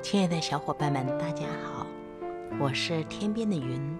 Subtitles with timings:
[0.00, 1.84] 亲爱的小伙伴们，大家好，
[2.60, 3.98] 我是天边的云，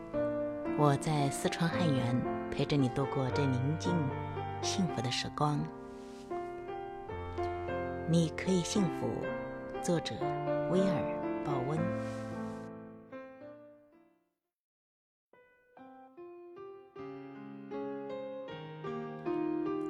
[0.79, 2.17] 我在四川汉源
[2.51, 3.93] 陪着你度过这宁静、
[4.63, 5.59] 幸福的时光。
[8.09, 9.09] 你可以幸福，
[9.83, 10.15] 作者
[10.71, 10.87] 威尔·
[11.45, 11.79] 鲍温。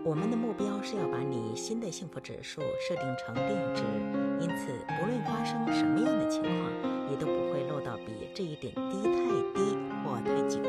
[0.08, 3.82] 我们的目标是要把你新的幸福指数设定成定值，
[4.40, 9.12] 因此不论发生什么样的情况，你都不会落到比这一点低太
[9.52, 10.62] 低或太久，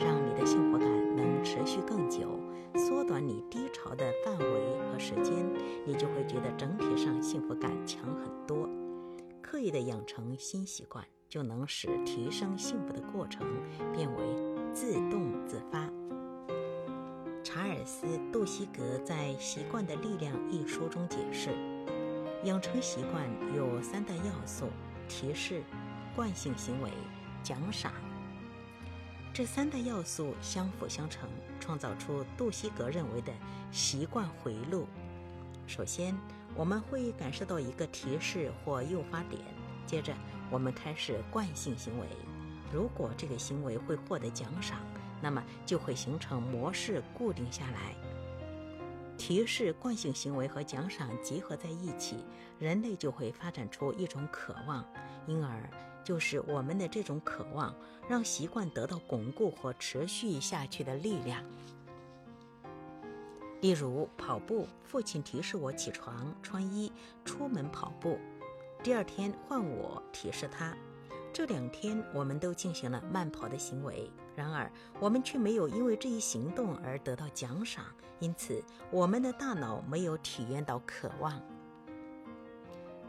[0.00, 2.40] 让你的幸福感能持续更久，
[2.74, 5.46] 缩短你低潮的范围和时间，
[5.84, 8.68] 你就会觉得整体上幸福感强很多。
[9.40, 13.46] 刻意的养成新习惯，就能使提升幸福的过程
[13.94, 14.16] 变为
[14.72, 15.88] 自动自发。
[17.56, 21.48] 查尔斯·杜西格在《习惯的力量》一书中解释，
[22.44, 23.24] 养成习惯
[23.56, 24.68] 有三大要素：
[25.08, 25.62] 提示、
[26.14, 26.90] 惯性行为、
[27.42, 27.94] 奖赏。
[29.32, 33.32] 这三大要素相辅相成，创造出杜西格认为的
[33.72, 34.86] 习惯回路。
[35.66, 36.14] 首先，
[36.54, 39.40] 我们会感受到一个提示或诱发点，
[39.86, 40.14] 接着
[40.50, 42.06] 我们开始惯性行为。
[42.70, 44.78] 如果这个行为会获得奖赏，
[45.26, 47.96] 那么就会形成模式，固定下来。
[49.18, 52.24] 提示、惯性行为和奖赏结合在一起，
[52.60, 54.84] 人类就会发展出一种渴望，
[55.26, 55.68] 因而
[56.04, 57.74] 就是我们的这种渴望，
[58.08, 61.42] 让习惯得到巩固和持续下去的力量。
[63.60, 66.92] 例如跑步，父亲提示我起床、穿衣、
[67.24, 68.16] 出门跑步，
[68.80, 70.72] 第二天换我提示他。
[71.36, 77.84] 这两天我们都进行了慢跑的行为，然而我们却没有因为这一行动而得到奖赏，
[78.20, 81.38] 因此我们的大脑没有体验到渴望。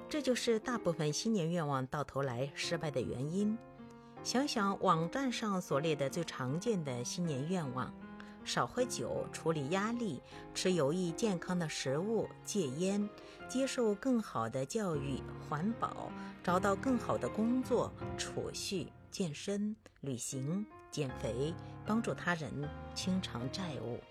[0.10, 3.58] 这就是大部分新年愿望到头来失败的原因。
[4.24, 7.94] 想想网站上所列的最常见的新年愿望：
[8.48, 10.22] 少喝酒、处理压力、
[10.56, 13.08] 吃有益健康的食物、戒烟。
[13.50, 16.12] 接受更好的教育、环保、
[16.44, 21.54] 找到更好的工作、储蓄、健身、旅行、减肥、
[21.86, 22.52] 帮助他人、
[22.94, 24.02] 清偿债务。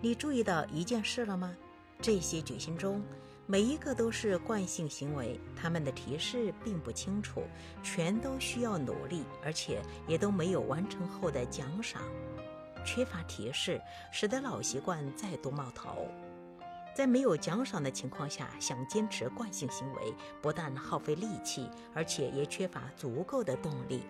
[0.00, 1.52] 你注意到一件事了吗？
[2.00, 3.02] 这些决心中，
[3.44, 7.42] 每一个都是惯性行为，他们的提示并不清楚，
[7.82, 12.02] 全都需要努力，而且也都没有完成后的奖赏。
[12.84, 16.08] 缺乏提示，使得老习惯再度冒头。
[16.94, 20.12] 在没有奖赏的情况下，想坚持惯性行为，
[20.42, 24.02] 不但耗费力气，而且也缺乏足够的动力。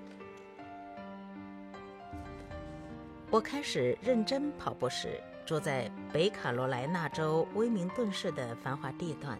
[3.30, 9.38] 我开始认真跑步时，住在北卡罗来纳州威明顿市的繁华地段。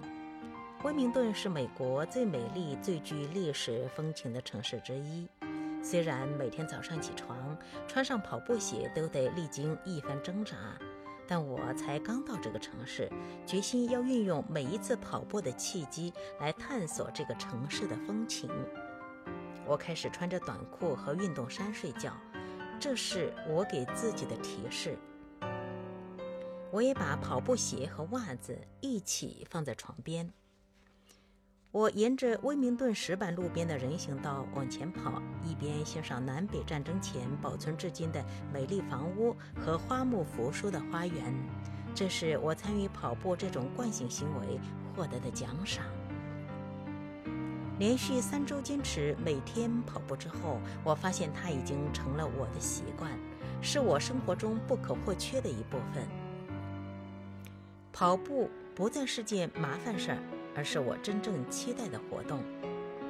[0.85, 5.29] 威明顿是美国最美丽、最具历史风情的城市之一。
[5.83, 10.57] 虽然每天早上起床，穿上跑步鞋都得历经一番挣扎。
[11.27, 13.11] 但我才刚到这个城市，
[13.47, 18.51] 决心要运用每一次跑步的契机来探索这个城市的风情。
[19.67, 22.13] 我开始穿着短裤和运动衫睡觉，
[22.79, 24.99] 这是我给自己的提示。
[26.71, 30.33] 我也把跑步鞋和袜子一起放在床边。
[31.73, 38.23] 我沿着威明顿石板路边的人行道往前跑，一边欣赏南北战争前保存至今的
[38.53, 41.35] 美丽房屋和花木扶疏的花园。
[41.95, 44.61] 这是我参与跑步这种惯性行为
[44.95, 45.87] 获得的奖赏。
[47.79, 53.11] 连续三周坚持每天跑步之后，我发现它已经成了我的习惯，
[53.63, 56.07] 是我生活中不可或缺的一部分。
[57.95, 60.19] 跑步不再是件麻烦事儿。
[60.55, 62.43] 而是我真正期待的活动。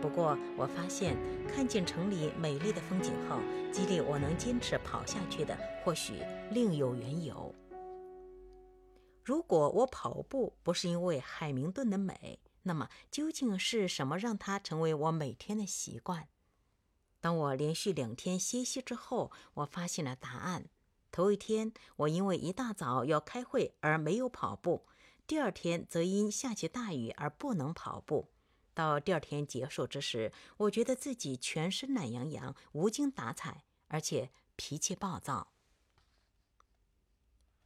[0.01, 1.17] 不过，我发现
[1.49, 3.39] 看见城里美丽的风景后，
[3.73, 6.15] 激励我能坚持跑下去的，或许
[6.51, 7.55] 另有缘由。
[9.25, 16.27] 如果我跑步不是因为海明顿的美，那么究竟是什么让它成为我每天的习惯？
[17.21, 20.65] 当我连续两天歇息之后，我发现了答案。
[21.13, 24.87] 头一天，我因为一大早要开会而没有跑步。
[25.27, 28.29] 第二天则因下起大雨而不能跑步。
[28.75, 35.53] 到第二天结束之时，我觉得自己全身懒洋洋、无精打采，而且脾气暴躁。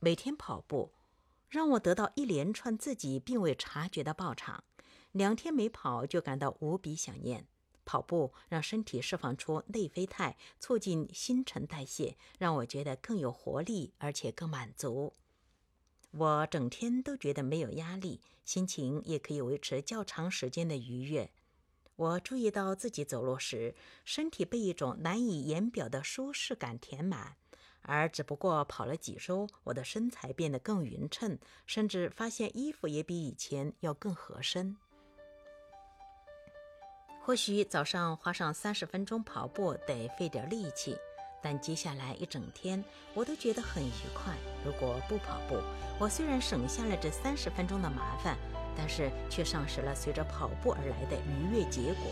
[0.00, 0.93] 每天跑步，
[1.49, 4.64] 让我得到一连串自己并未察觉的报偿。
[5.12, 7.47] 两天没跑就感到无比想念。
[7.85, 15.14] 跑步让身体释放出内啡肽，促进新陈代谢，让我觉得更有活力，而且更满足。
[16.18, 21.30] 我整天都觉得没有压力，心情也可以维持较长时间的愉悦。
[21.96, 23.74] 我注意到自己走路时，
[24.04, 27.36] 身体被一种难以言表的舒适感填满。
[27.82, 34.76] 而只不过跑了几周，我的身材变得更匀称，甚至发现衣服也比以前要更合身。
[37.22, 40.96] 或许早上花上三十分钟跑步得费点力气，
[41.43, 42.83] 但接下来一整天
[43.15, 44.35] 我都觉得很愉快。
[44.65, 45.56] 如果不跑步，
[45.99, 48.37] 我虽然省下了这三十分钟的麻烦，
[48.77, 52.11] 但是却丧失了随着跑步而来的愉悦结果。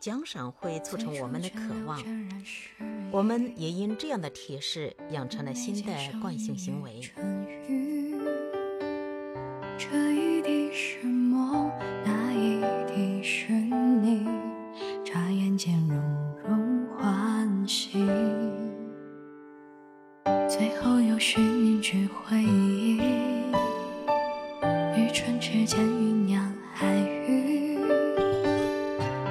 [0.00, 1.98] 奖赏会促成我们的渴望，
[3.10, 7.00] 我们也因这样的提示养成了新的惯性行为。
[21.84, 22.96] 去回忆，
[24.96, 26.50] 于唇齿间酝酿
[26.80, 26.96] 爱
[27.28, 27.78] 语，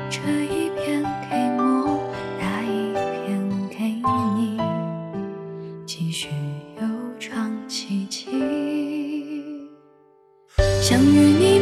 [0.08, 2.00] 这一片给梦，
[2.40, 3.42] 那一片
[3.72, 3.90] 给
[4.38, 4.60] 你，
[5.88, 6.30] 继续
[6.80, 6.88] 悠
[7.20, 8.30] 长奇迹。
[10.80, 11.53] 想与你。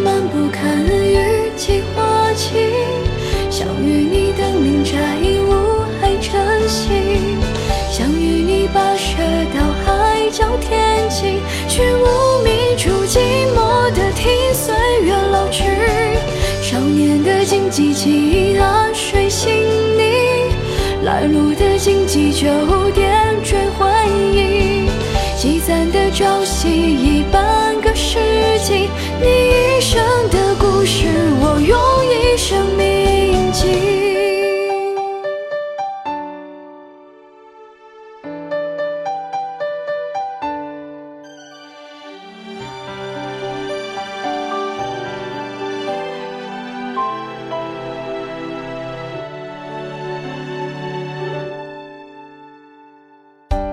[17.72, 19.64] 年的荆棘记啊，谁信
[19.98, 20.54] 你？
[21.06, 22.48] 来路的荆棘就
[22.92, 23.10] 点
[23.44, 23.88] 缀回
[24.34, 24.90] 忆，
[25.38, 27.61] 积攒的朝夕一半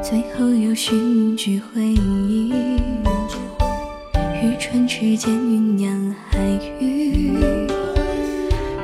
[0.09, 2.51] 最后又寻句回忆。
[4.43, 6.39] 与唇之间酝酿海
[6.81, 7.37] 语，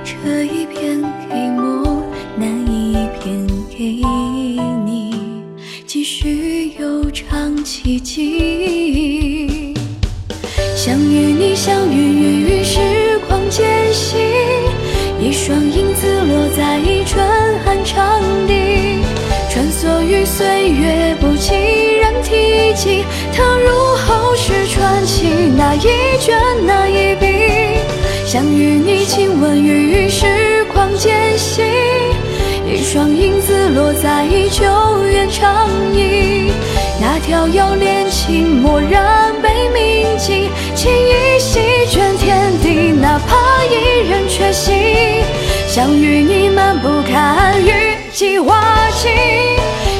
[0.04, 1.00] 这一片
[1.30, 2.04] 给我，
[2.36, 4.02] 那一片给
[4.84, 5.14] 你，
[5.86, 9.72] 继续悠长奇迹。
[10.76, 11.33] 相遇
[20.36, 21.54] 岁月，不期
[22.00, 25.28] 然提起，踏入后世传奇。
[25.56, 26.36] 那一卷，
[26.66, 27.78] 那一笔，
[28.26, 31.62] 想与你亲吻于时光间隙，
[32.66, 34.64] 一双影子落在久
[35.06, 36.50] 远长椅，
[37.00, 44.72] 那条遥恋情蓦然被铭记，情意席卷天地，哪怕一人缺席，
[45.69, 47.70] 想与你漫步看雨
[48.12, 49.08] 季花期，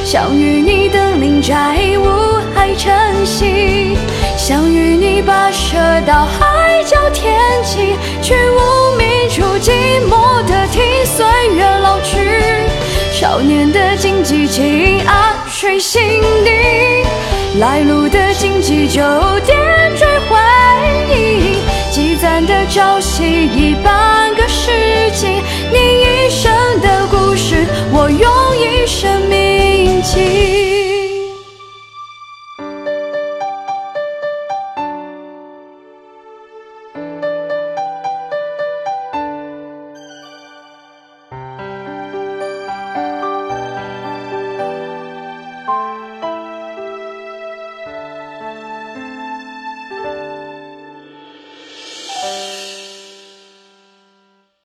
[0.05, 2.05] 想与你登临摘雾
[2.53, 3.97] 海晨曦，
[4.37, 5.75] 想与你跋涉
[6.05, 9.71] 到海角天际，去无名处寂
[10.07, 11.25] 寞的听岁
[11.55, 12.19] 月老去。
[13.13, 16.51] 少年的荆棘，请安睡心底，
[17.59, 19.01] 来路的荆棘就
[19.39, 19.57] 点
[19.97, 20.37] 缀回
[21.09, 21.57] 忆，
[21.91, 23.94] 积攒的朝夕一半。